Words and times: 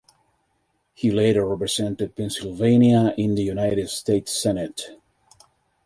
He 0.95 1.11
later 1.11 1.45
represented 1.47 2.15
Pennsylvania 2.15 3.13
in 3.19 3.35
the 3.35 3.43
United 3.43 3.87
States 3.91 4.35
Senate. 4.35 4.99